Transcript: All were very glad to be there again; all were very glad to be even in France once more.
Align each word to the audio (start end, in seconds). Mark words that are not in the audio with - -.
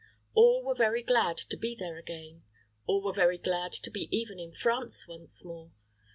All 0.33 0.63
were 0.65 0.73
very 0.73 1.03
glad 1.03 1.37
to 1.37 1.55
be 1.55 1.75
there 1.75 1.95
again; 1.95 2.41
all 2.87 3.03
were 3.03 3.13
very 3.13 3.37
glad 3.37 3.71
to 3.73 3.91
be 3.91 4.07
even 4.09 4.39
in 4.39 4.51
France 4.51 5.07
once 5.07 5.45
more. 5.45 5.73